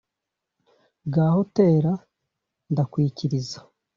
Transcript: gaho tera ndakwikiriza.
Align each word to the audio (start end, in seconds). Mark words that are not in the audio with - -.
gaho 1.13 1.41
tera 1.55 1.91
ndakwikiriza. 2.71 3.59